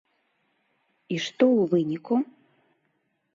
[1.15, 2.15] І што ў выніку?